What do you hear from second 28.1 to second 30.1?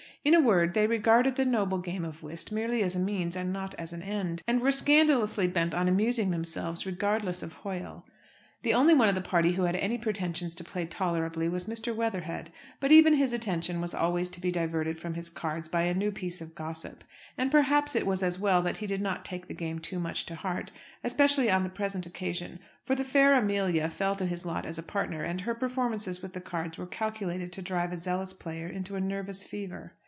player into a nervous fever.